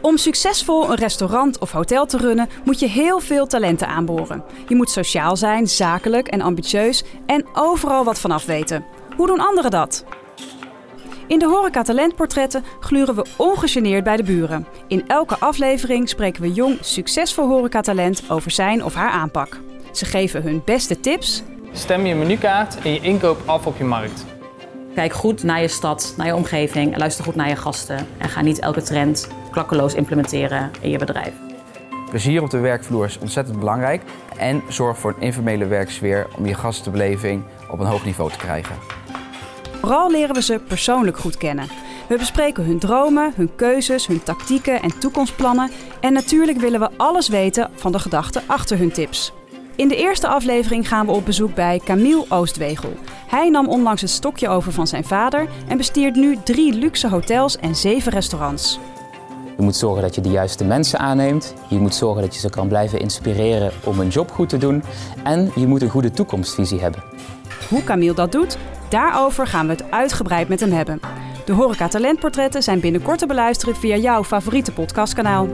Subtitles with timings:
[0.00, 4.44] Om succesvol een restaurant of hotel te runnen, moet je heel veel talenten aanboren.
[4.68, 8.84] Je moet sociaal zijn, zakelijk en ambitieus en overal wat vanaf weten.
[9.16, 10.04] Hoe doen anderen dat?
[11.26, 14.66] In de Horeca Talentportretten gluren we ongegeneerd bij de buren.
[14.88, 19.60] In elke aflevering spreken we jong, succesvol horecatalent over zijn of haar aanpak.
[19.92, 21.42] Ze geven hun beste tips.
[21.72, 24.35] Stem je menukaart en je inkoop af op je markt.
[24.96, 28.06] Kijk goed naar je stad, naar je omgeving en luister goed naar je gasten.
[28.18, 31.32] En ga niet elke trend klakkeloos implementeren in je bedrijf.
[32.10, 34.02] Plezier op de werkvloer is ontzettend belangrijk.
[34.38, 38.76] En zorg voor een informele werksfeer om je gastenbeleving op een hoog niveau te krijgen.
[39.80, 41.68] Vooral leren we ze persoonlijk goed kennen.
[42.08, 45.70] We bespreken hun dromen, hun keuzes, hun tactieken en toekomstplannen.
[46.00, 49.32] En natuurlijk willen we alles weten van de gedachten achter hun tips.
[49.76, 52.92] In de eerste aflevering gaan we op bezoek bij Camille Oostwegel.
[53.26, 57.56] Hij nam onlangs het stokje over van zijn vader en bestiert nu drie luxe hotels
[57.56, 58.78] en zeven restaurants.
[59.56, 61.54] Je moet zorgen dat je de juiste mensen aanneemt.
[61.68, 64.82] Je moet zorgen dat je ze kan blijven inspireren om hun job goed te doen.
[65.24, 67.02] En je moet een goede toekomstvisie hebben.
[67.68, 68.58] Hoe Camille dat doet,
[68.88, 71.00] daarover gaan we het uitgebreid met hem hebben.
[71.44, 75.48] De Horeca Talentportretten zijn binnenkort te beluisteren via jouw favoriete podcastkanaal.